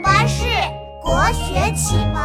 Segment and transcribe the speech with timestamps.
[0.00, 0.44] 巴士
[1.02, 2.22] 国学启蒙。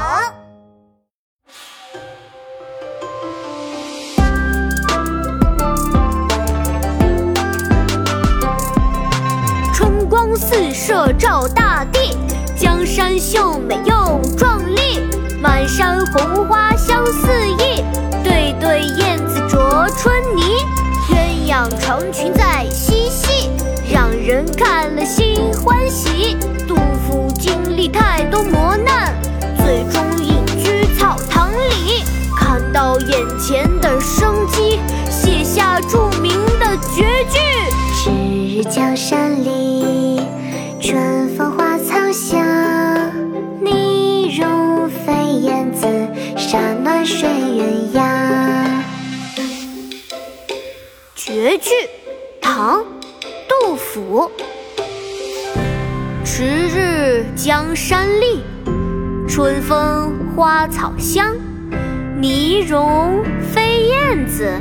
[9.74, 12.16] 春光四射照大地，
[12.56, 15.02] 江山秀美又壮丽。
[15.42, 17.84] 满山红花香四溢，
[18.24, 20.44] 对对燕子啄春泥。
[21.10, 22.93] 鸳鸯成群在嬉戏，让
[24.34, 26.36] 人看了心欢喜。
[26.68, 26.76] 杜
[27.06, 29.14] 甫经历太多磨难，
[29.58, 32.04] 最终隐居草堂里，
[32.36, 37.38] 看到眼前的生机，写下著名的绝句：
[37.94, 38.10] 迟
[38.58, 40.20] 日江山丽，
[40.82, 42.44] 春风花草香。
[43.62, 45.14] 泥融飞
[45.44, 45.86] 燕子，
[46.36, 48.02] 沙暖睡鸳鸯。
[51.16, 51.70] 绝句，
[52.42, 52.80] 唐·
[53.64, 54.30] 杜甫。
[56.26, 58.44] 迟日江山丽，
[59.26, 61.34] 春风花草香。
[62.20, 64.52] 泥融飞燕子，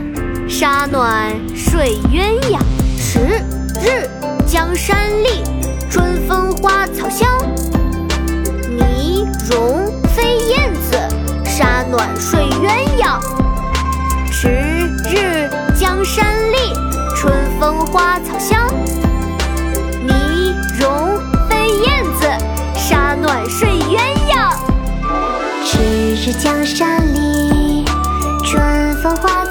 [0.48, 2.61] 沙暖睡鸳鸯。
[2.97, 3.19] 迟
[3.84, 4.09] 日
[4.47, 5.42] 江山丽，
[5.91, 7.28] 春风花草香。
[8.70, 10.97] 泥融飞燕子，
[11.44, 12.81] 沙暖睡鸳鸯。
[17.62, 18.68] 风花草香。
[20.05, 21.16] 泥融
[21.48, 22.27] 飞燕子
[22.74, 24.52] 沙暖睡鸳鸯。
[25.64, 25.78] 迟
[26.16, 27.84] 日江山丽
[28.44, 29.46] 春风花